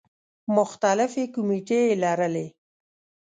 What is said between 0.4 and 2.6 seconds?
مختلفې کومیټې یې لرلې.